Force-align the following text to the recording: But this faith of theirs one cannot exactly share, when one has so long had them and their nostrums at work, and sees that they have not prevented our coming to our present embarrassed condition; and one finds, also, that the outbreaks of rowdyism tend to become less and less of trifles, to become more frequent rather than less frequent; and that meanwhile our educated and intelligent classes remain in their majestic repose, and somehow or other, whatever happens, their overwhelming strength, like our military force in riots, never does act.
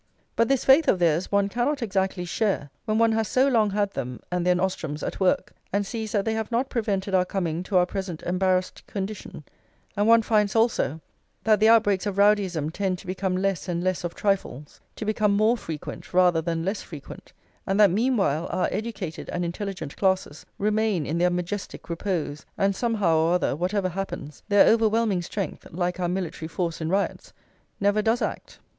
But 0.35 0.47
this 0.47 0.65
faith 0.65 0.87
of 0.87 0.97
theirs 0.97 1.31
one 1.31 1.47
cannot 1.47 1.83
exactly 1.83 2.25
share, 2.25 2.71
when 2.85 2.97
one 2.97 3.11
has 3.11 3.27
so 3.27 3.47
long 3.47 3.69
had 3.69 3.91
them 3.91 4.19
and 4.31 4.43
their 4.43 4.55
nostrums 4.55 5.03
at 5.03 5.19
work, 5.19 5.53
and 5.71 5.85
sees 5.85 6.13
that 6.13 6.25
they 6.25 6.33
have 6.33 6.51
not 6.51 6.71
prevented 6.71 7.13
our 7.13 7.23
coming 7.23 7.61
to 7.61 7.77
our 7.77 7.85
present 7.85 8.23
embarrassed 8.23 8.81
condition; 8.87 9.43
and 9.95 10.07
one 10.07 10.23
finds, 10.23 10.55
also, 10.55 11.01
that 11.43 11.59
the 11.59 11.69
outbreaks 11.69 12.07
of 12.07 12.15
rowdyism 12.17 12.71
tend 12.71 12.97
to 12.97 13.05
become 13.05 13.37
less 13.37 13.69
and 13.69 13.83
less 13.83 14.03
of 14.03 14.15
trifles, 14.15 14.81
to 14.95 15.05
become 15.05 15.37
more 15.37 15.55
frequent 15.55 16.15
rather 16.15 16.41
than 16.41 16.65
less 16.65 16.81
frequent; 16.81 17.31
and 17.67 17.79
that 17.79 17.91
meanwhile 17.91 18.47
our 18.51 18.67
educated 18.71 19.29
and 19.29 19.45
intelligent 19.45 19.95
classes 19.97 20.47
remain 20.57 21.05
in 21.05 21.19
their 21.19 21.29
majestic 21.29 21.91
repose, 21.91 22.43
and 22.57 22.75
somehow 22.75 23.15
or 23.17 23.33
other, 23.35 23.55
whatever 23.55 23.89
happens, 23.89 24.41
their 24.49 24.67
overwhelming 24.67 25.21
strength, 25.21 25.67
like 25.69 25.99
our 25.99 26.09
military 26.09 26.47
force 26.47 26.81
in 26.81 26.89
riots, 26.89 27.33
never 27.79 28.01
does 28.01 28.23
act. 28.23 28.57